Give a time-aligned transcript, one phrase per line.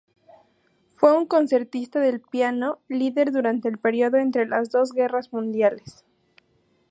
[0.95, 6.03] Fue un concertista de piano líder durante el período entre las dos Guerras Mundiales.